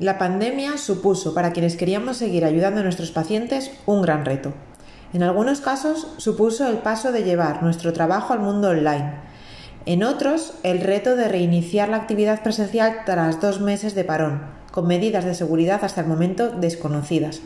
[0.00, 4.52] La pandemia supuso para quienes queríamos seguir ayudando a nuestros pacientes un gran reto.
[5.12, 9.12] En algunos casos supuso el paso de llevar nuestro trabajo al mundo online.
[9.86, 14.88] En otros, el reto de reiniciar la actividad presencial tras dos meses de parón, con
[14.88, 17.40] medidas de seguridad hasta el momento desconocidas.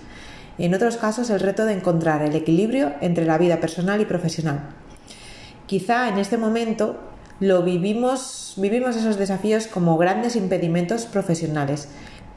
[0.57, 4.71] En otros casos, el reto de encontrar el equilibrio entre la vida personal y profesional.
[5.67, 6.97] Quizá en este momento
[7.41, 11.89] lo vivimos, vivimos esos desafíos como grandes impedimentos profesionales,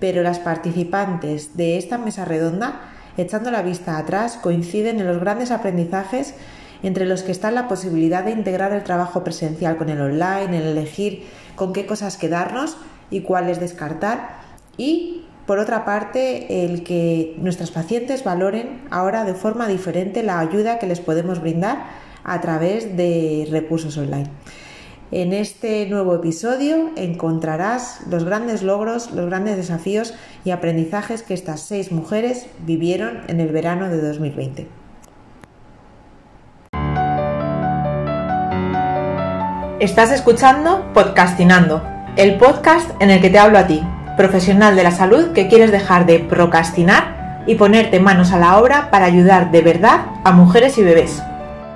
[0.02, 2.82] pero las participantes de esta mesa redonda,
[3.18, 6.34] echando la vista atrás, coinciden en los grandes aprendizajes
[6.82, 10.66] entre los que está la posibilidad de integrar el trabajo presencial con el online, el
[10.76, 12.78] elegir con qué cosas quedarnos
[13.12, 14.42] y cuáles descartar
[14.76, 20.80] y por otra parte el que nuestras pacientes valoren ahora de forma diferente la ayuda
[20.80, 21.84] que les podemos brindar
[22.24, 24.30] a través de recursos online.
[25.14, 30.14] En este nuevo episodio encontrarás los grandes logros, los grandes desafíos
[30.46, 34.68] y aprendizajes que estas seis mujeres vivieron en el verano de 2020.
[39.82, 41.84] Estás escuchando Podcastinando,
[42.16, 43.84] el podcast en el que te hablo a ti,
[44.16, 48.90] profesional de la salud que quieres dejar de procrastinar y ponerte manos a la obra
[48.92, 51.22] para ayudar de verdad a mujeres y bebés.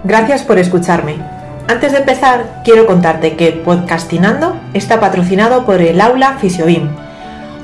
[0.06, 1.45] Gracias por escucharme.
[1.68, 6.90] Antes de empezar, quiero contarte que Podcastinando está patrocinado por el Aula Fisiobim,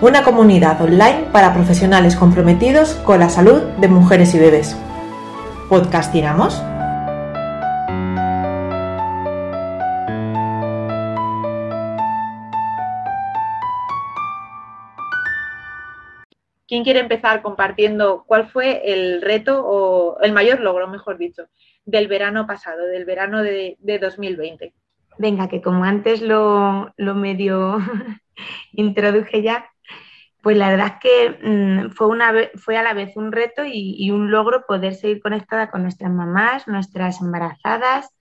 [0.01, 4.75] una comunidad online para profesionales comprometidos con la salud de mujeres y bebés.
[5.69, 6.63] ¿Podcastinamos?
[16.71, 21.49] ¿Quién quiere empezar compartiendo cuál fue el reto o el mayor logro, mejor dicho,
[21.83, 24.73] del verano pasado, del verano de, 2020.
[25.17, 27.77] Venga, que como antes lo, medio
[28.71, 29.69] introduje ya,
[30.41, 34.09] pues la verdad es que mm, fue, una, fue a la vez un reto y,
[34.09, 38.15] un logro poder seguir conectada con nuestras mamás, nuestras embarazadas,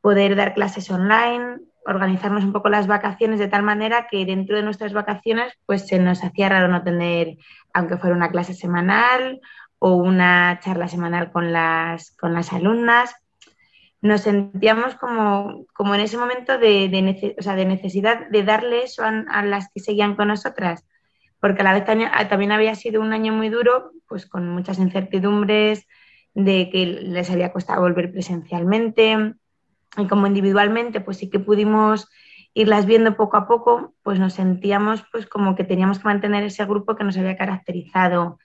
[0.00, 4.62] poder dar clases online, organizarnos un poco las vacaciones de tal manera que dentro de
[4.62, 7.36] nuestras vacaciones pues se nos hacía raro no tener,
[7.72, 9.40] aunque fuera una clase semanal
[9.78, 13.14] o una charla semanal con las, con las alumnas.
[14.00, 16.88] Nos sentíamos como, como en ese momento de,
[17.66, 20.84] necesidad de darle eso a, las que seguían con nosotras,
[21.40, 25.86] porque a la vez también, había sido un año muy duro, pues con muchas incertidumbres
[26.34, 29.34] de que les había costado volver presencialmente
[29.96, 32.08] y como individualmente pues sí que pudimos
[32.54, 36.64] irlas viendo poco a poco, pues nos sentíamos pues como que teníamos que mantener ese
[36.64, 38.38] grupo que nos había caracterizado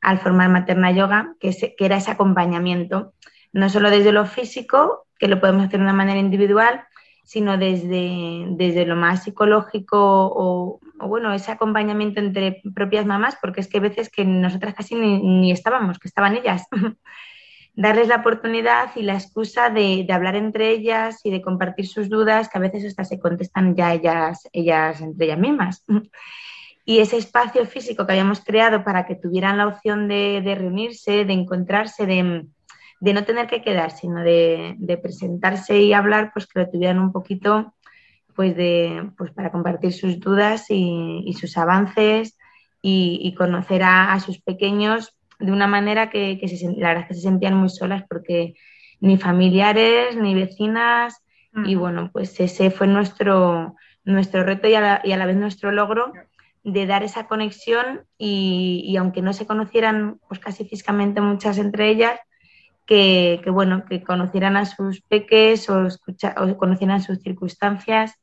[0.00, 3.14] al formar Materna Yoga, que, que era ese acompañamiento,
[3.52, 6.84] no solo desde lo físico, que lo podemos hacer de una manera individual,
[7.24, 13.68] sino desde, desde lo más psicológico o, bueno, ese acompañamiento entre propias mamás, porque es
[13.68, 16.66] que a veces que nosotras casi ni, estábamos, que estaban ellas.
[17.74, 22.48] Darles la oportunidad y la excusa de, hablar entre ellas y de compartir sus dudas,
[22.48, 25.84] que a veces hasta se contestan ya ellas, ellas entre ellas mismas.
[26.84, 31.32] y ese espacio físico que habíamos creado para que tuvieran la opción de, reunirse, de
[31.32, 32.44] encontrarse, de,
[33.00, 37.74] no tener que quedar, sino de, presentarse y hablar, pues que lo tuvieran un poquito
[38.34, 42.36] pues de, pues para compartir sus dudas y, sus avances
[42.80, 47.20] y, conocer a, sus pequeños de una manera que, se, la verdad es que se
[47.22, 48.54] sentían muy solas porque
[49.00, 51.22] ni familiares, ni vecinas,
[51.66, 55.36] y bueno, pues ese fue nuestro, nuestro reto y a, la, y a la vez
[55.36, 56.12] nuestro logro
[56.64, 62.18] de dar esa conexión y, aunque no se conocieran pues casi físicamente muchas entre ellas,
[62.86, 68.18] que, bueno, que conocieran a sus peques o, o conocieran sus circunstancias.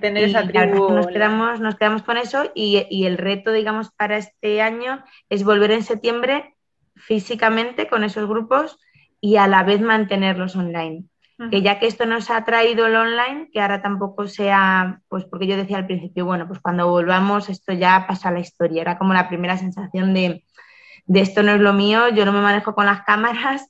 [0.00, 0.90] Tener esa tribu.
[0.90, 5.44] Nos quedamos, nos quedamos con eso y, y, el reto, digamos, para este año es
[5.44, 6.54] volver en septiembre
[6.94, 8.78] físicamente con esos grupos
[9.20, 11.04] y a la vez mantenerlos online.
[11.50, 15.46] Que ya que esto nos ha traído el online, que ahora tampoco sea, pues porque
[15.46, 18.96] yo decía al principio, bueno, pues cuando volvamos esto ya pasa a la historia, era
[18.96, 20.44] como la primera sensación de,
[21.04, 23.68] de esto no es lo mío, yo no me manejo con las cámaras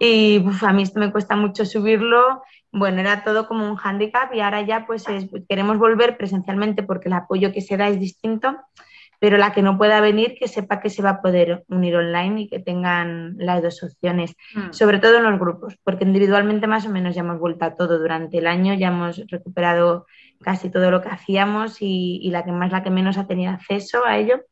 [0.00, 2.42] y a mí esto me cuesta mucho subirlo,
[2.74, 5.04] bueno, era todo como un hándicap y ahora ya pues
[5.48, 8.56] queremos volver presencialmente porque el apoyo que se da es distinto
[9.24, 12.42] pero la que no pueda venir, que sepa que se va a poder unir online
[12.42, 14.72] y que tengan las dos opciones, mm.
[14.72, 17.98] sobre todo en los grupos, porque individualmente más o menos ya hemos vuelto a todo
[17.98, 20.04] durante el año, ya hemos recuperado
[20.42, 24.04] casi todo lo que hacíamos y, la que más, la que menos ha tenido acceso
[24.04, 24.42] a ello,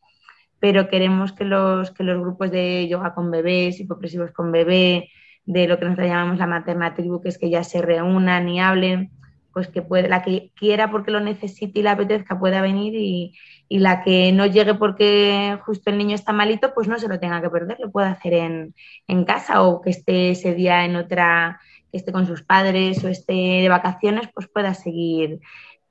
[0.59, 5.11] pero queremos que los, que los grupos de yoga con bebés, hipopresivos con bebé,
[5.45, 8.61] de lo que nosotros llamamos la materna tribu, que es que ya se reúnan y
[8.61, 9.11] hablen,
[9.53, 13.35] pues que puede, la que quiera porque lo necesite y la apetezca pueda venir y,
[13.69, 17.41] la que no llegue porque justo el niño está malito, pues no se lo tenga
[17.41, 18.75] que perder, lo puede hacer en,
[19.09, 21.59] en casa o que esté ese día en otra,
[21.91, 25.41] que esté con sus padres o esté de vacaciones, pues pueda seguir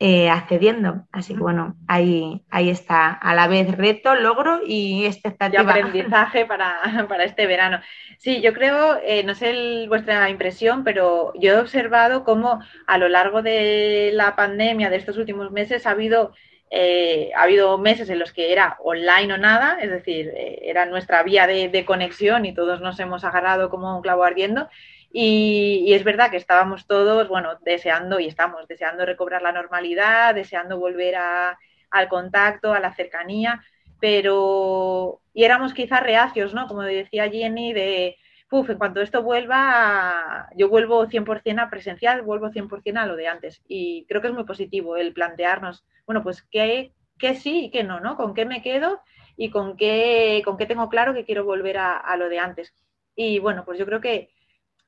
[0.03, 1.05] eh, accediendo.
[1.11, 5.61] Así que bueno, ahí, ahí está, a la vez reto, logro y expectativa.
[5.61, 7.79] Y aprendizaje para, para este verano.
[8.17, 13.09] Sí, yo creo, eh, no sé vuestra impresión, pero yo he observado cómo a lo
[13.09, 16.33] largo de la pandemia de estos últimos meses ha habido
[16.71, 21.21] eh, ha habido meses en los que era online o nada, es decir, era nuestra
[21.21, 24.67] vía de, de, conexión y todos nos hemos agarrado como un clavo ardiendo.
[25.13, 30.79] Y, es verdad que estábamos todos, bueno, deseando y estamos deseando recobrar la normalidad, deseando
[30.79, 33.61] volver al contacto, a la cercanía,
[33.99, 36.67] pero y éramos quizás reacios, ¿no?
[36.67, 38.17] Como decía Jenny, de,
[38.49, 43.27] puf, en cuanto esto vuelva, yo vuelvo 100% a presencial, vuelvo 100% a lo de
[43.27, 43.61] antes.
[43.67, 47.83] Y creo que es muy positivo el plantearnos, bueno, pues qué, qué sí y qué
[47.83, 48.17] no, ¿no?
[48.17, 49.01] ¿Con qué me quedo
[49.37, 52.73] y con qué, con qué tengo claro que quiero volver a, a lo de antes?
[53.15, 54.29] Y bueno, pues yo creo que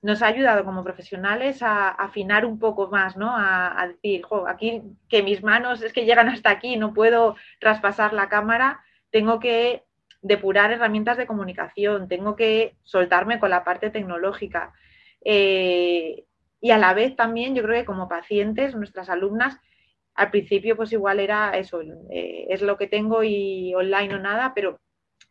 [0.03, 3.33] nos ha ayudado como profesionales a, afinar un poco más, ¿no?
[3.35, 8.27] A, decir, aquí que mis manos es que llegan hasta aquí, no puedo traspasar la
[8.27, 9.85] cámara, tengo que
[10.21, 14.73] depurar herramientas de comunicación, tengo que soltarme con la parte tecnológica.
[15.23, 16.25] Eh,
[16.59, 19.57] y a la vez también yo creo que como pacientes, nuestras alumnas,
[20.15, 24.53] al principio pues igual era eso, eh, es lo que tengo y online o nada,
[24.53, 24.81] pero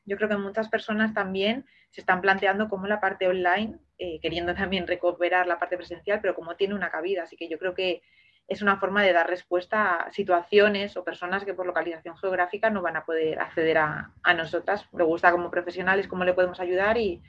[0.07, 4.53] yo creo que muchas personas también se están planteando cómo la parte online eh, queriendo
[4.53, 7.23] también recuperar la parte presencial, pero como tiene una cabida.
[7.23, 8.03] Así que yo creo que
[8.49, 12.83] es una forma de dar respuesta a situaciones o personas que por localización geográfica no
[12.83, 14.89] van a poder acceder a, nosotras.
[14.93, 17.23] Me gusta como profesionales cómo le podemos ayudar y,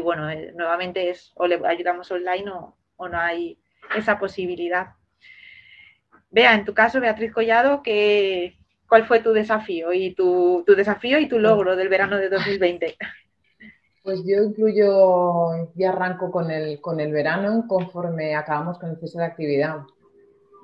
[0.00, 3.58] bueno, eh, nuevamente es o le ayudamos online o, no hay
[3.96, 4.90] esa posibilidad.
[6.30, 8.56] Vea, en tu caso, Beatriz Collado, que,
[8.88, 12.96] ¿cuál fue tu desafío y tu, tu desafío y tu logro del verano de 2020?
[14.02, 19.18] Pues yo incluyo, ya arranco con el, con el verano conforme acabamos con el cese
[19.18, 19.76] de actividad.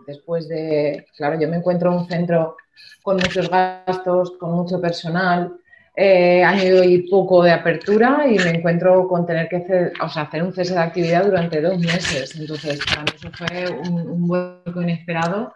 [0.07, 2.57] Después de, claro, yo me encuentro en un centro
[3.03, 5.53] con muchos gastos, con mucho personal,
[5.95, 10.23] eh, año y poco de apertura y me encuentro con tener que hacer, o sea,
[10.23, 12.37] hacer un cese de actividad durante dos meses.
[12.39, 15.55] Entonces, para mí eso fue un, un vuelco inesperado.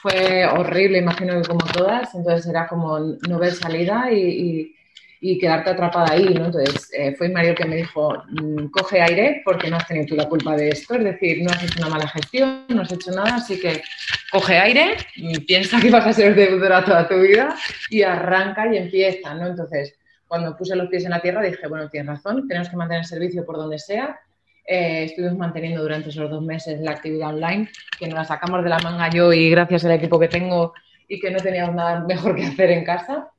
[0.00, 2.14] Fue horrible, imagino que como todas.
[2.14, 4.76] Entonces era como no ver salida y y
[5.20, 6.46] quedarte atrapada ahí, ¿no?
[6.46, 10.16] Entonces, eh, fue Mario que me dijo, mm, coge aire porque no has tenido tú
[10.16, 13.10] la culpa de esto, es decir, no has hecho una mala gestión, no has hecho
[13.10, 13.82] nada, así que
[14.30, 17.56] coge aire, y piensa que vas a ser deudora toda tu vida
[17.90, 19.46] y arranca y empieza, ¿no?
[19.46, 19.94] Entonces,
[20.26, 23.06] cuando puse los pies en la tierra dije, bueno, tienes razón, tenemos que mantener el
[23.06, 24.18] servicio por donde sea.
[24.66, 27.68] Eh, estuvimos manteniendo durante esos dos meses la actividad online,
[27.98, 30.74] que nos la sacamos de la manga yo y gracias al equipo que tengo
[31.08, 33.30] y que no teníamos nada mejor que hacer en casa.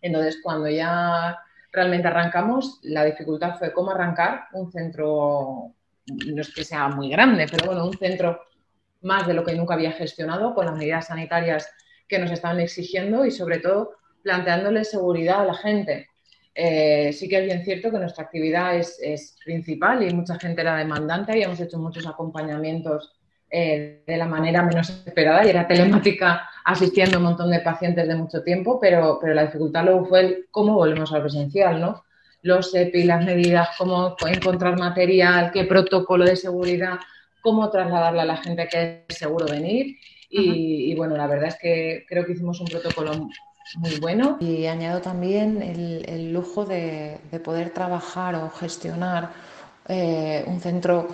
[0.00, 1.38] Entonces, cuando ya
[1.72, 5.72] realmente arrancamos, la dificultad fue cómo arrancar un centro,
[6.26, 8.40] no es que sea muy grande, pero bueno, un centro
[9.02, 11.70] más de lo que nunca había gestionado con las medidas sanitarias
[12.08, 13.92] que nos estaban exigiendo y sobre todo
[14.22, 16.08] planteándole seguridad a la gente.
[16.54, 20.60] Eh, sí que es bien cierto que nuestra actividad es, es, principal y mucha gente
[20.60, 23.19] era demandante, habíamos hecho muchos acompañamientos
[23.50, 28.06] eh, de la manera menos esperada y era telemática asistiendo a un montón de pacientes
[28.06, 32.04] de mucho tiempo, pero, pero la dificultad luego fue el cómo volvemos al presencial, ¿no?
[32.42, 37.00] Los EPI, las medidas, cómo encontrar material, qué protocolo de seguridad,
[37.40, 39.96] cómo trasladarle a la gente que es seguro venir.
[40.32, 43.28] Y, bueno, la verdad es que creo que hicimos un protocolo
[43.78, 44.36] muy bueno.
[44.40, 49.30] Y añado también el, lujo de, poder trabajar o gestionar
[49.88, 51.08] eh, un centro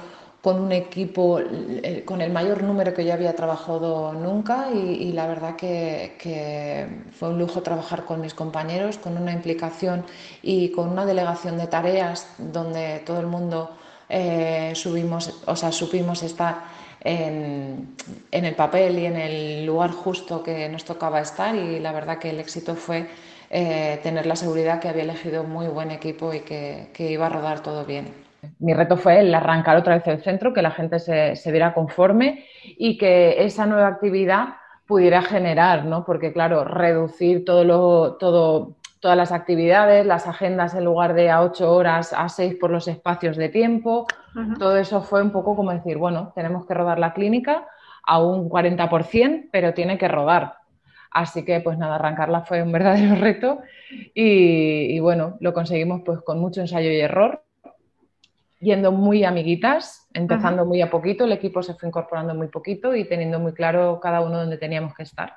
[0.46, 5.26] con un equipo eh, con el mayor número que yo había trabajado nunca y, la
[5.26, 6.86] verdad que,
[7.18, 10.04] fue un lujo trabajar con mis compañeros, con una implicación
[10.44, 13.76] y con una delegación de tareas donde todo el mundo
[14.08, 16.62] eh, subimos, o sea, supimos estar
[17.00, 17.96] en,
[18.30, 22.30] el papel y en el lugar justo que nos tocaba estar y la verdad que
[22.30, 23.08] el éxito fue
[23.50, 27.64] eh, tener la seguridad que había elegido muy buen equipo y que iba a rodar
[27.64, 28.25] todo bien
[28.58, 31.74] mi reto fue el arrancar otra vez el centro, que la gente se, se, viera
[31.74, 36.04] conforme y que esa nueva actividad pudiera generar, ¿no?
[36.04, 41.42] Porque, claro, reducir todo lo, todo, todas las actividades, las agendas en lugar de a
[41.42, 44.06] ocho horas, a seis por los espacios de tiempo,
[44.58, 47.66] todo eso fue un poco como decir, bueno, tenemos que rodar la clínica
[48.04, 50.54] a un 40%, pero tiene que rodar.
[51.10, 53.60] Así que, pues nada, arrancarla fue un verdadero reto
[54.14, 57.45] y, y bueno, lo conseguimos pues con mucho ensayo y error
[58.60, 63.04] yendo muy amiguitas, empezando muy a poquito, el equipo se fue incorporando muy poquito y
[63.04, 65.34] teniendo muy claro cada uno dónde teníamos que estar.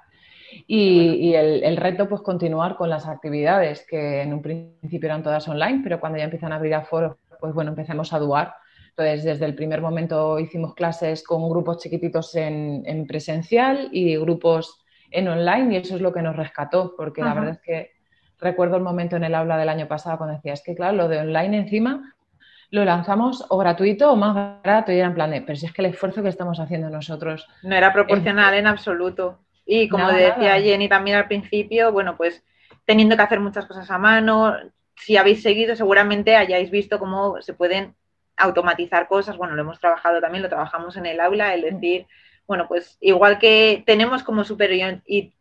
[0.65, 5.81] Y, el, reto, pues continuar con las actividades, que en un principio eran todas online,
[5.83, 8.55] pero cuando ya empiezan a abrir a foros, pues bueno, empecemos a duar.
[8.89, 15.27] Entonces, desde el primer momento hicimos clases con grupos chiquititos en, presencial y grupos en
[15.27, 17.91] online, y eso es lo que nos rescató, porque la verdad es que
[18.39, 21.07] recuerdo el momento en el aula del año pasado cuando decía, es que claro, lo
[21.07, 22.15] de online encima
[22.71, 25.73] lo lanzamos o gratuito o más barato y era en plan de, pero si es
[25.73, 27.47] que el esfuerzo que estamos haciendo nosotros...
[27.63, 29.39] No era proporcional en absoluto.
[29.65, 32.43] Y como decía Jenny también al principio, bueno, pues
[32.85, 34.55] teniendo que hacer muchas cosas a mano,
[34.95, 37.95] si habéis seguido seguramente hayáis visto cómo se pueden
[38.35, 42.07] automatizar cosas, bueno, lo hemos trabajado también, lo trabajamos en el aula, el decir,
[42.49, 44.71] bueno, pues igual que tenemos como súper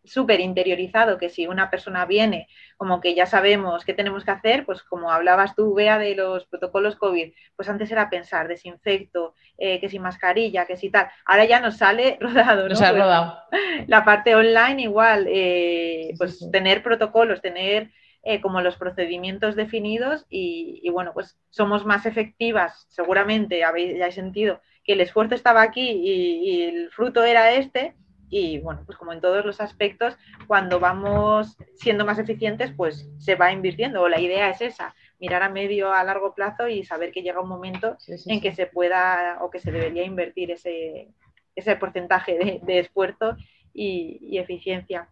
[0.04, 4.66] super interiorizado que si una persona viene, como que ya sabemos qué tenemos que hacer,
[4.66, 9.80] pues como hablabas tú, Bea, de los protocolos COVID, pues antes era pensar, desinfecto, eh,
[9.80, 11.08] que si mascarilla, que si tal.
[11.24, 12.68] Ahora ya nos sale rodado, ¿no?
[12.68, 13.38] Nos ha rodado.
[13.86, 17.90] La parte online igual, eh, pues tener protocolos, tener
[18.22, 24.12] eh, como los procedimientos definidos y, y, bueno, pues somos más efectivas, seguramente habéis ya
[24.12, 27.94] sentido que el esfuerzo estaba aquí y, el fruto era este.
[28.30, 30.16] Y bueno, pues como en todos los aspectos,
[30.46, 34.00] cuando vamos siendo más eficientes, pues se va invirtiendo.
[34.00, 37.42] O la idea es esa, mirar a medio, a largo plazo y saber que llega
[37.42, 41.08] un momento en que se pueda o que se debería invertir ese,
[41.54, 43.36] ese porcentaje de, esfuerzo
[43.74, 45.10] y, eficiencia.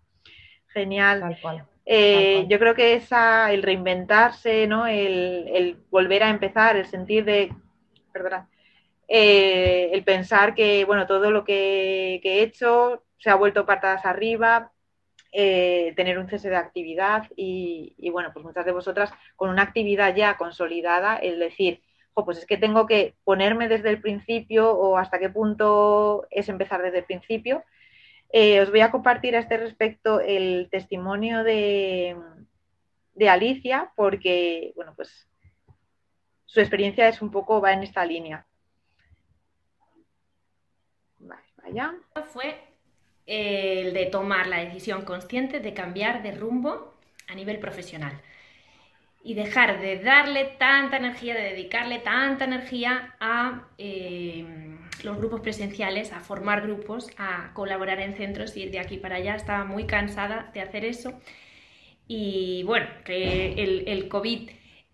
[0.69, 1.39] Genial.
[1.85, 4.87] Eh, yo creo que esa, el reinventarse, ¿no?
[4.87, 7.53] el, el volver a empezar, el sentir de,
[8.11, 8.49] perdona,
[9.09, 14.73] eh, el pensar que, bueno, todo lo que, he hecho se ha vuelto patadas arriba,
[15.33, 20.15] eh, tener un cese de actividad y, bueno, pues muchas de vosotras con una actividad
[20.15, 21.83] ya consolidada, el decir,
[22.15, 26.83] pues es que tengo que ponerme desde el principio o hasta qué punto es empezar
[26.83, 27.63] desde el principio.
[28.33, 32.17] Eh, os voy a compartir a este respecto el testimonio de,
[33.15, 35.29] de Alicia porque, bueno, pues
[36.47, 38.47] su experiencia es un poco, va en esta línea.
[42.33, 42.59] Fue
[43.27, 46.95] el de tomar la decisión consciente de cambiar de rumbo
[47.29, 48.21] a nivel profesional.
[49.25, 54.47] Y dejar de darle tanta energía, de dedicarle tanta energía a eh,
[55.03, 59.17] los grupos presenciales, a formar grupos, a colaborar en centros y ir de aquí para
[59.17, 59.35] allá.
[59.35, 61.21] Estaba muy cansada de hacer eso.
[62.07, 64.49] Y bueno, que el, el COVID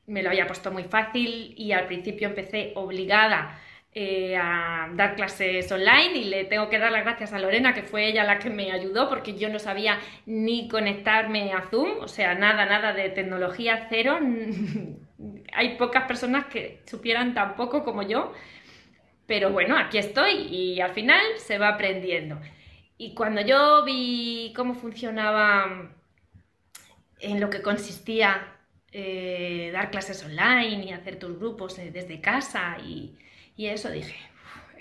[0.06, 3.60] me lo había puesto muy fácil y al principio empecé obligada
[3.94, 7.82] eh, a dar clases online y le tengo que dar las gracias a Lorena, que
[7.82, 12.08] fue ella la que me ayudó porque yo no sabía ni conectarme a Zoom, o
[12.08, 14.18] sea, nada, nada de tecnología cero.
[15.52, 18.32] Hay pocas personas que supieran tan poco como yo,
[19.26, 22.40] pero bueno, aquí estoy y al final se va aprendiendo.
[22.96, 25.90] Y cuando yo vi cómo funcionaba
[27.20, 28.56] en lo que consistía
[28.90, 33.16] eh, dar clases online y hacer tus grupos eh, desde casa y,
[33.56, 34.16] y eso dije,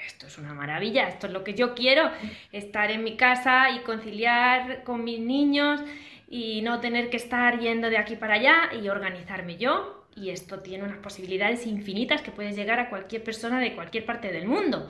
[0.06, 2.10] esto es una maravilla, esto es lo que yo quiero,
[2.52, 5.82] estar en mi casa y conciliar con mis niños
[6.30, 10.06] y no tener que estar yendo de aquí para allá y organizarme yo.
[10.16, 14.32] Y esto tiene unas posibilidades infinitas que puedes llegar a cualquier persona de cualquier parte
[14.32, 14.90] del mundo.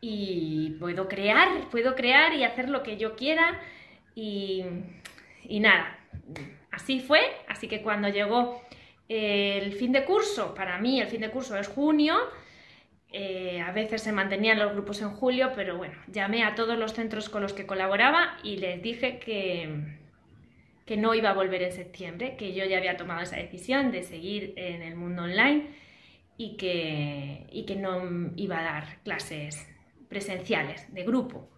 [0.00, 3.60] Y puedo crear, puedo crear y hacer lo que yo quiera.
[4.14, 4.64] Y,
[5.44, 5.98] y nada,
[6.70, 7.20] así fue.
[7.48, 8.62] Así que cuando llegó
[9.08, 12.16] el fin de curso, para mí el fin de curso es junio,
[13.12, 16.92] eh, a veces se mantenían los grupos en julio, pero bueno, llamé a todos los
[16.92, 19.98] centros con los que colaboraba y les dije que,
[20.84, 24.02] que no iba a volver en septiembre, que yo ya había tomado esa decisión de
[24.02, 25.68] seguir en el mundo online
[26.36, 29.66] y que, y que no iba a dar clases
[30.08, 31.48] presenciales de grupo.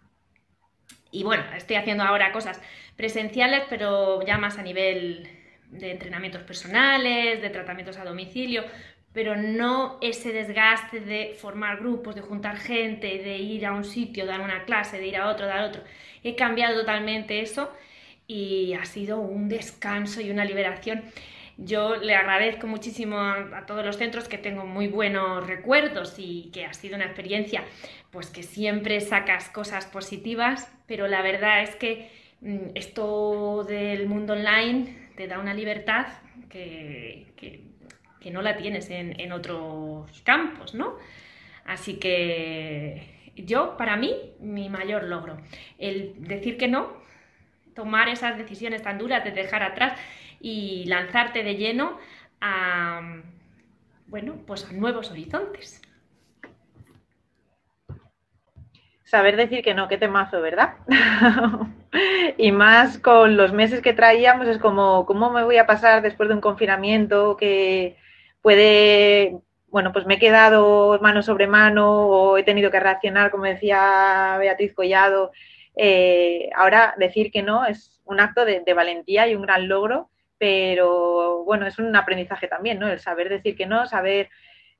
[1.11, 2.61] Y bueno, estoy haciendo ahora cosas
[2.97, 5.29] presenciales, pero ya más a nivel
[5.71, 8.65] de entrenamientos personales, de tratamientos a domicilio,
[9.19, 14.27] pero no ese desgaste de formar grupos, de juntar gente, de ir a un sitio,
[14.27, 15.83] dar una clase, de ir a otro, dar otro.
[16.23, 17.69] He cambiado totalmente eso
[18.29, 21.03] y ha sido un descanso y una liberación.
[21.57, 26.65] Yo le agradezco muchísimo a, todos los centros que tengo muy buenos recuerdos y que
[26.65, 27.65] ha sido una experiencia
[28.13, 32.09] pues que siempre sacas cosas positivas, pero la verdad es que
[32.41, 36.07] mm, esto del mundo online te da una libertad
[36.49, 37.68] que, que
[38.21, 40.97] que no la tienes en, otros campos, ¿no?
[41.65, 45.39] Así que yo, para mí, mi mayor logro,
[45.79, 46.93] el decir que no,
[47.75, 49.99] tomar esas decisiones tan duras de dejar atrás
[50.41, 51.99] y lanzarte de lleno
[52.41, 53.23] a,
[54.07, 55.83] bueno, pues a nuevos horizontes.
[59.05, 60.75] Saber decir que no, qué temazo, ¿verdad?
[62.37, 66.29] y más con los meses que traíamos, es como, ¿cómo me voy a pasar después
[66.29, 67.97] de un confinamiento que
[68.49, 69.37] puede,
[69.67, 74.37] bueno, pues me he quedado mano sobre mano o he tenido que reaccionar, como decía
[74.39, 75.33] Beatriz Collado.
[75.77, 81.45] Eh, ahora decir que no es un acto de, valentía y un gran logro, pero
[81.45, 82.89] bueno, es un aprendizaje también, ¿no?
[82.89, 84.31] El saber decir que no, saber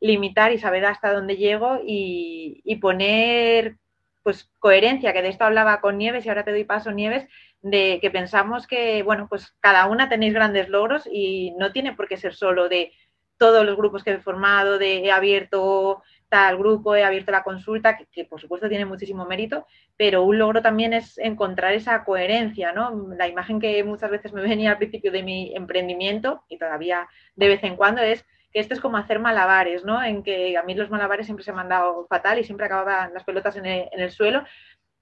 [0.01, 3.77] limitar y saber hasta dónde llego y, y poner
[4.23, 7.27] pues coherencia, que de esto hablaba con Nieves y ahora te doy paso, Nieves,
[7.61, 12.09] de que pensamos que, bueno, pues cada una tenéis grandes logros y no tiene por
[12.09, 12.93] qué ser solo de
[13.39, 17.97] todos los grupos que he formado, de he abierto tal grupo, he abierto la consulta,
[17.97, 19.67] que, por supuesto tiene muchísimo mérito,
[19.97, 23.15] pero un logro también es encontrar esa coherencia, ¿no?
[23.17, 27.49] La imagen que muchas veces me venía al principio de mi emprendimiento y todavía de
[27.49, 30.03] vez en cuando es que esto es como hacer malabares, ¿no?
[30.03, 33.13] En que a mí los malabares siempre se me han dado fatal y siempre acababan
[33.15, 34.45] las pelotas en el, suelo.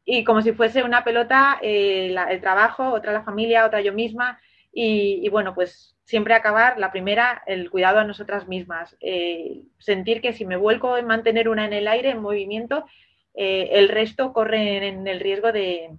[0.05, 4.41] Y como si fuese una pelota, eh, el trabajo, otra la familia, otra yo misma.
[4.79, 8.95] Y, bueno, pues siempre acabar, la primera, el cuidado a nosotras mismas.
[9.01, 12.85] Eh, sentir que si me vuelco en mantener una en el aire, en movimiento,
[13.33, 15.93] eh, el resto corre en el riesgo de,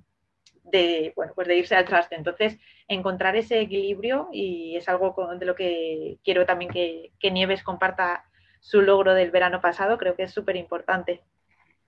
[1.16, 2.14] bueno, pues de irse al traste.
[2.14, 8.26] Entonces, encontrar ese equilibrio y es algo de lo que quiero también que, Nieves comparta
[8.60, 11.24] su logro del verano pasado, creo que es súper importante.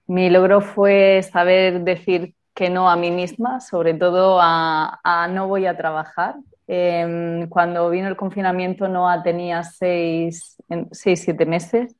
[0.07, 5.67] Mi logro fue saber decir que no a mí misma, sobre todo a, no voy
[5.67, 6.33] a trabajar.
[6.71, 10.55] Em, cuando vino el confinamiento Noah tenía seis,
[10.91, 11.95] seis, siete meses.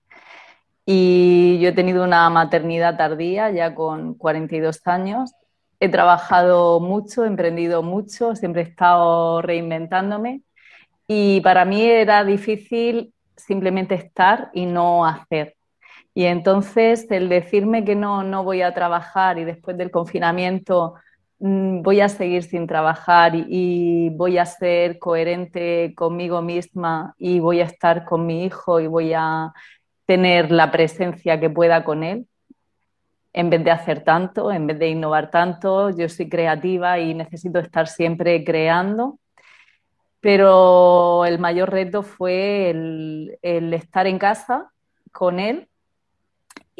[0.85, 5.33] Y yo he tenido una maternidad tardía, ya con 42 años,
[5.79, 10.43] he trabajado mucho, he emprendido mucho, siempre he estado reinventándome.
[11.07, 15.55] Y para mí era difícil simplemente estar y no hacer.
[16.13, 20.93] Y entonces el decirme que no, no voy a trabajar y después del confinamiento
[21.39, 27.65] voy a seguir sin trabajar y, voy a ser coherente conmigo misma y voy a
[27.65, 29.53] estar con mi hijo y voy a
[30.05, 32.27] tener la presencia que pueda con él,
[33.31, 37.59] en vez de hacer tanto, en vez de innovar tanto, yo soy creativa y necesito
[37.59, 39.19] estar siempre creando.
[40.19, 44.71] Pero el mayor reto fue el, estar en casa
[45.11, 45.68] con él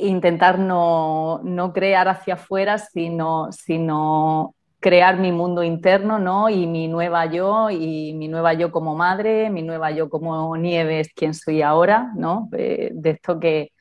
[0.08, 1.42] intentar no,
[1.74, 6.50] crear hacia afuera, sino, sino crear mi mundo interno, ¿no?
[6.50, 11.10] Y mi nueva yo, y mi nueva yo como madre, mi nueva yo como Nieves,
[11.14, 12.50] quien soy ahora, ¿no?
[12.54, 13.72] Eh, de esto que,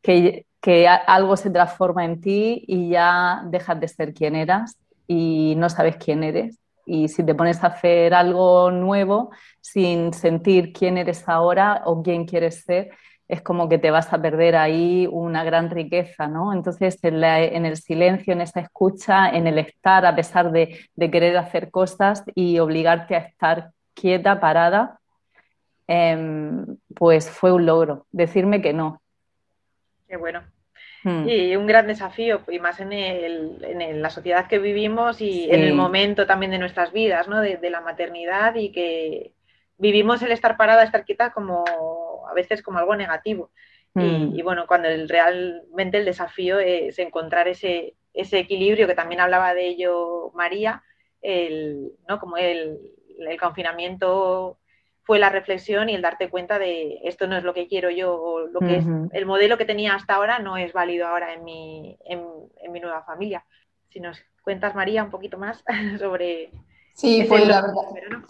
[0.00, 5.54] que que algo se transforma en ti y ya dejas de ser quien eras y
[5.56, 6.56] no sabes quién eres.
[6.86, 12.26] Y si te pones a hacer algo nuevo sin sentir quién eres ahora o quién
[12.26, 12.90] quieres ser,
[13.28, 16.52] es como que te vas a perder ahí una gran riqueza, ¿no?
[16.52, 21.70] Entonces, en, el silencio, en esa escucha, en el estar, a pesar de, querer hacer
[21.70, 24.98] cosas y obligarte a estar quieta, parada,
[25.86, 28.06] em, pues fue un logro.
[28.10, 29.02] Decirme que no,
[30.12, 30.42] Qué bueno.
[31.04, 31.26] Hmm.
[31.26, 35.62] Y un gran desafío, y más en, el, en la sociedad que vivimos y en
[35.62, 37.40] el momento también de nuestras vidas, ¿no?
[37.40, 39.32] De, la maternidad y que
[39.78, 41.64] vivimos el estar parada, estar quieta como
[42.28, 43.50] a veces como algo negativo.
[43.94, 44.44] Y, hmm.
[44.44, 50.32] bueno, cuando realmente el desafío es encontrar ese, ese equilibrio, que también hablaba de ello
[50.34, 50.82] María,
[51.20, 52.18] el, ¿no?
[52.18, 52.78] como el,
[53.18, 54.58] el confinamiento
[55.04, 58.14] fue la reflexión y el darte cuenta de esto no es lo que quiero yo
[58.14, 61.44] o lo que es el modelo que tenía hasta ahora no es válido ahora en
[61.44, 62.22] mi, en,
[62.70, 63.44] mi nueva familia.
[63.90, 65.64] Si nos cuentas, María, un poquito más
[65.98, 66.50] sobre...
[66.94, 68.22] Sí, pues la verdad.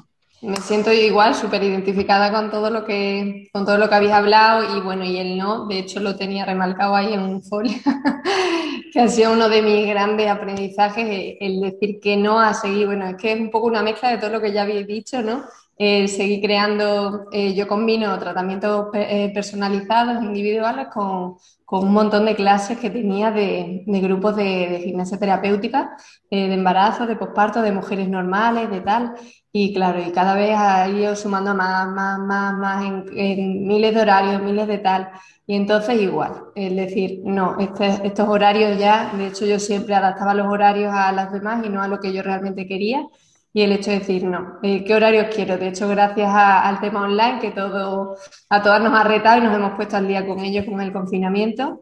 [0.42, 4.76] Me siento igual, súper identificada con todo lo que con todo lo que habéis hablado
[4.76, 7.76] y bueno, y el no, de hecho lo tenía remarcado ahí en un folio,
[8.92, 13.07] que ha sido uno de mis grandes aprendizajes, el decir que no a seguir, bueno,
[13.07, 15.44] es que es un poco una mezcla de todo lo que ya habéis dicho, ¿no?
[15.85, 22.37] Eh, seguí creando, eh, yo combino tratamientos eh, personalizados, individuales, con, con, un montón de
[22.37, 25.97] clases que tenía de, de grupos de, gimnasia terapéutica,
[26.31, 29.14] eh, de embarazo, de posparto, de mujeres normales, de tal.
[29.51, 34.03] Y claro, y cada vez ha ido sumando más, más, más, más en, miles de
[34.03, 35.11] horarios, miles de tal.
[35.49, 40.33] Y entonces igual, es decir, no, este, estos horarios ya, de hecho yo siempre adaptaba
[40.33, 43.05] los horarios a las demás y no a lo que yo realmente quería
[43.54, 45.58] y el hecho de decir, no, eh, ¿qué horarios quiero?
[45.58, 48.16] De hecho, gracias al tema online, que todo,
[48.48, 50.92] a todas nos ha retado y nos hemos puesto al día con ellos con el
[50.92, 51.80] confinamiento,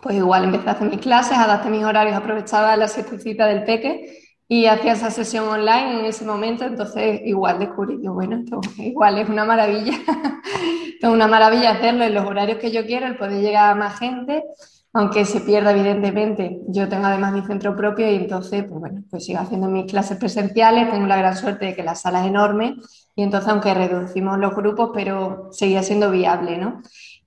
[0.00, 4.18] pues igual empecé a hacer mis clases, adapté mis horarios, aprovechaba la siestecita del peque
[4.46, 8.44] y hacía esa sesión online en ese momento, entonces igual descubrí que bueno,
[8.78, 9.94] igual es una maravilla,
[11.00, 13.98] es una maravilla hacerlo en los horarios que yo quiero, el poder llegar a más
[13.98, 14.44] gente,
[14.92, 16.60] aunque se pierda evidentemente.
[16.68, 20.18] Yo tengo además mi centro propio y entonces, pues bueno, pues sigo haciendo mis clases
[20.18, 22.76] presenciales, tengo la gran suerte de que la sala es enorme
[23.14, 26.82] y entonces aunque reducimos los grupos, pero seguía siendo viable, ¿no?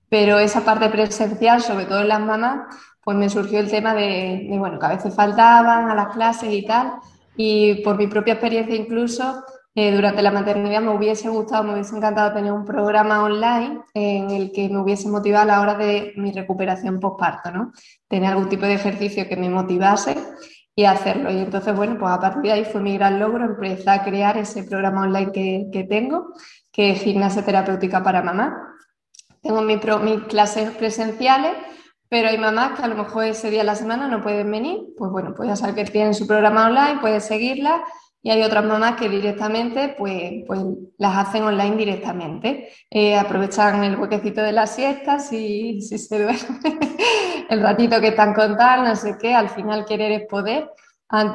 [0.08, 4.46] Pero esa parte presencial, sobre todo en las mamás, pues me surgió el tema de,
[4.48, 6.92] de bueno, que a veces faltaban a las clases y tal,
[7.36, 9.44] y por mi propia experiencia incluso,
[9.78, 14.30] eh, durante la maternidad me hubiese gustado, me hubiese encantado tener un programa online en
[14.30, 17.72] el que me hubiese motivado a la hora de mi recuperación postparto, ¿no?
[18.08, 20.16] Tener algún tipo de ejercicio que me motivase
[20.74, 21.30] y hacerlo.
[21.30, 24.38] Y entonces, bueno, pues a partir de ahí fue mi gran logro empezar a crear
[24.38, 26.32] ese programa online que, que tengo,
[26.72, 28.74] que es gimnasia terapéutica para mamá.
[29.42, 31.52] Tengo mis clases presenciales
[32.08, 34.78] pero hay mamás que a lo mejor ese día de la semana no pueden venir,
[34.96, 37.82] pues bueno, pues ya saben que tienen su programa online, pueden seguirla
[38.26, 40.60] y hay otras mamás que directamente pues, pues
[40.98, 42.70] las hacen online directamente.
[42.90, 46.58] Eh, aprovechan el huequecito de las siestas si, si se duerme,
[47.50, 50.68] el ratito que están con tal, no sé qué, al final querer es poder.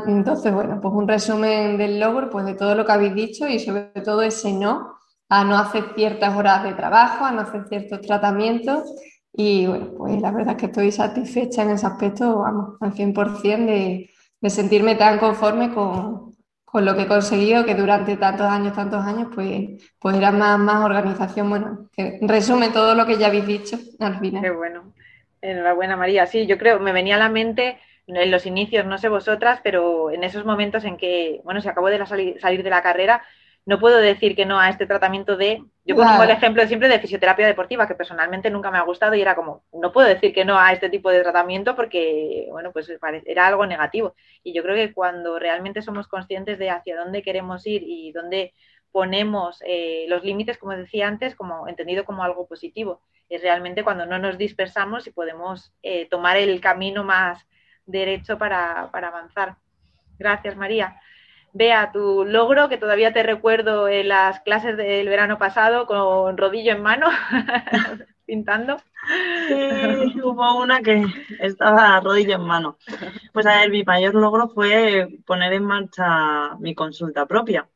[0.05, 3.57] Entonces, bueno, pues un resumen del logro, pues de todo lo que habéis dicho y
[3.59, 4.97] sobre todo ese no,
[5.29, 8.93] a no hacer ciertas horas de trabajo, a no hacer ciertos tratamientos
[9.31, 13.65] y bueno, pues la verdad es que estoy satisfecha en ese aspecto, vamos, al 100%
[13.65, 14.09] de,
[14.41, 16.30] de sentirme tan conforme con,
[16.71, 20.57] con, lo que he conseguido, que durante tantos años, tantos años, pues, pues era más,
[20.59, 21.49] más organización.
[21.49, 24.41] Bueno, que resume todo lo que ya habéis dicho al final.
[24.41, 24.93] Qué bueno.
[25.41, 26.25] Enhorabuena, María.
[26.27, 30.11] Sí, yo creo, me venía a la mente en los inicios, no sé vosotras, pero
[30.11, 33.23] en esos momentos en que, bueno, se acabó de salir de la carrera,
[33.65, 36.99] no puedo decir que no a este tratamiento de, yo pongo el ejemplo siempre de
[36.99, 40.45] fisioterapia deportiva, que personalmente nunca me ha gustado y era como, no puedo decir que
[40.45, 42.91] no a este tipo de tratamiento porque, bueno, pues
[43.25, 44.15] era algo negativo.
[44.43, 48.53] Y yo creo que cuando realmente somos conscientes de hacia dónde queremos ir y dónde
[48.91, 54.05] ponemos eh, los límites, como decía antes, como entendido como algo positivo, es realmente cuando
[54.05, 57.47] no nos dispersamos y podemos eh, tomar el camino más
[57.85, 59.55] derecho para, para avanzar.
[60.17, 60.99] Gracias, María.
[61.53, 66.71] Vea tu logro, que todavía te recuerdo en las clases del verano pasado con rodillo
[66.71, 67.07] en mano,
[68.25, 68.77] pintando.
[69.47, 71.03] Sí, hubo una que
[71.39, 72.77] estaba rodillo en mano.
[73.33, 77.67] Pues a ver, mi mayor logro fue poner en marcha mi consulta propia.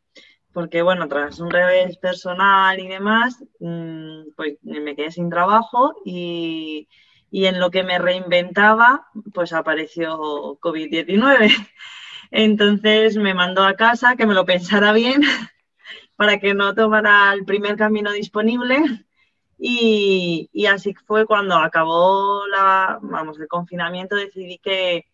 [0.53, 6.87] Porque bueno, tras un revés personal y demás, mm, pues me quedé sin trabajo y,
[7.29, 10.17] y en lo que me reinventaba, pues apareció
[10.61, 11.51] COVID-19.
[12.31, 15.21] Entonces me mandó a casa que me lo pensara bien
[16.15, 19.05] para que no tomara el primer camino disponible.
[19.57, 25.05] Y, así fue cuando acabó la, vamos, el confinamiento, decidí que,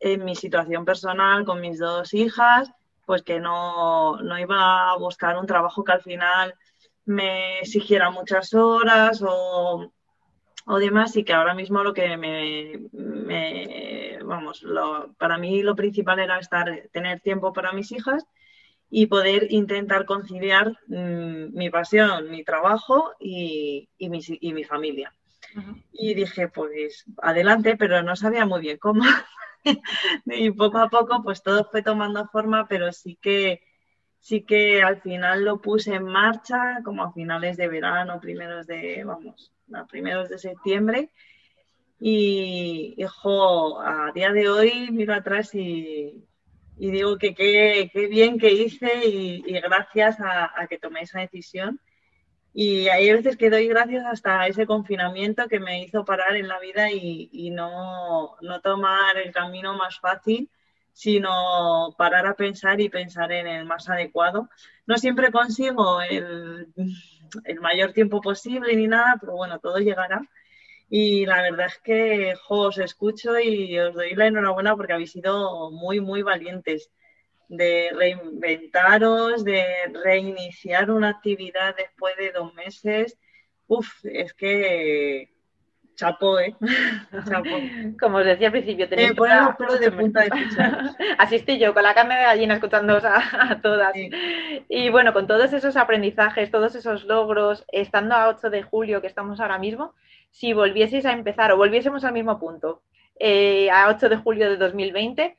[0.00, 2.72] en mi situación personal con mis dos hijas,
[3.06, 6.54] pues que no, no, iba a buscar un trabajo que al final
[7.04, 9.92] me exigiera muchas horas o,
[10.66, 12.80] o demás y que ahora mismo lo que me,
[14.24, 14.64] vamos,
[15.18, 18.24] para mí lo principal era estar, tener tiempo para mis hijas
[18.90, 25.14] y poder intentar conciliar mm, mi pasión, mi trabajo y, mi, y mi, familia.
[25.92, 29.04] Y dije, pues adelante, pero no sabía muy bien cómo.
[30.26, 33.62] y poco a poco, pues todo fue tomando forma, pero sí que
[34.20, 39.02] sí que al final lo puse en marcha, como a finales de verano, primeros de,
[39.04, 41.10] vamos, a primeros de septiembre.
[42.00, 46.24] Y, hijo, a día de hoy miro atrás y,
[46.76, 51.80] digo que qué bien que hice y, gracias a, que tomé esa decisión.
[52.52, 56.58] Y hay veces que doy gracias hasta ese confinamiento que me hizo parar en la
[56.58, 60.50] vida y, no, no, tomar el camino más fácil,
[60.92, 64.48] sino parar a pensar y pensar en el más adecuado.
[64.86, 66.66] No siempre consigo el,
[67.44, 70.22] el mayor tiempo posible ni nada, pero bueno, todo llegará.
[70.88, 75.70] Y la verdad es que os escucho y os doy la enhorabuena porque habéis sido
[75.70, 76.90] muy, muy valientes
[77.48, 79.64] de reinventaros, de
[80.04, 83.18] reiniciar una actividad después de dos meses.
[83.66, 85.30] Uf, es que
[86.00, 86.54] Chapo, ¿eh?
[88.00, 90.30] Como os decía al principio, tenéis los pelos de punta de
[91.18, 93.92] Asistí yo con la carne de gallina escuchando a, a todas.
[94.70, 99.08] Y bueno, con todos esos aprendizajes, todos esos logros, estando a 8 de julio que
[99.08, 99.94] estamos ahora mismo,
[100.30, 102.82] si volvieseis a empezar o volviésemos al mismo punto,
[103.18, 105.36] eh, a 8 de julio de 2020,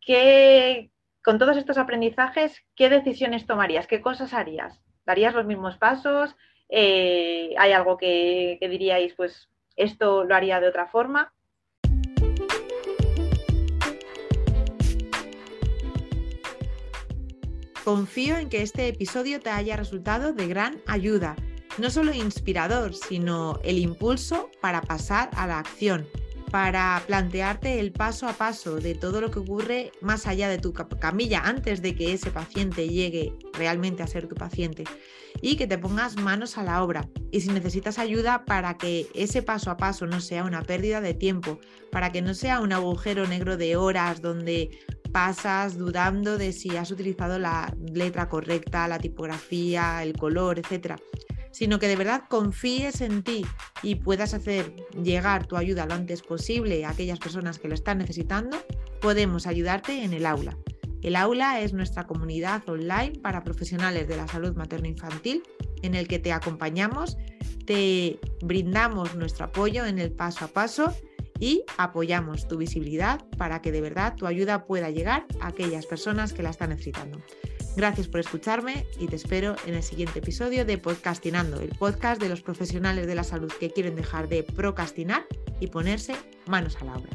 [0.00, 0.92] ¿qué,
[1.24, 3.88] con todos estos aprendizajes, ¿qué decisiones tomarías?
[3.88, 4.80] ¿Qué cosas harías?
[5.04, 6.36] ¿Darías los mismos pasos?
[6.68, 11.32] Eh, ¿Hay algo que, que diríais, pues esto lo haría de otra forma.
[17.84, 21.36] Confío en que este episodio te haya resultado de gran ayuda,
[21.76, 26.06] no solo inspirador, sino el impulso para pasar a la acción
[26.54, 30.72] para plantearte el paso a paso de todo lo que ocurre más allá de tu
[30.72, 34.84] camilla antes de que ese paciente llegue realmente a ser tu paciente
[35.44, 37.06] y que te pongas manos a la obra.
[37.30, 41.12] Y si necesitas ayuda para que ese paso a paso no sea una pérdida de
[41.12, 41.58] tiempo,
[41.92, 44.70] para que no sea un agujero negro de horas donde
[45.12, 50.96] pasas dudando de si has utilizado la letra correcta, la tipografía, el color, etcétera
[51.50, 53.46] sino que de verdad confíes en ti
[53.80, 57.98] y puedas hacer llegar tu ayuda lo antes posible a aquellas personas que lo están
[57.98, 58.56] necesitando,
[59.00, 60.58] podemos ayudarte en el aula.
[61.04, 65.42] El aula es nuestra comunidad online para profesionales de la salud materno-infantil
[65.82, 67.18] en el que te acompañamos,
[67.66, 70.94] te brindamos nuestro apoyo en el paso a paso
[71.38, 76.32] y apoyamos tu visibilidad para que de verdad tu ayuda pueda llegar a aquellas personas
[76.32, 77.20] que la están necesitando.
[77.76, 82.30] Gracias por escucharme y te espero en el siguiente episodio de Podcastinando, el podcast de
[82.30, 85.26] los profesionales de la salud que quieren dejar de procrastinar
[85.60, 86.14] y ponerse
[86.46, 87.10] manos a la obra.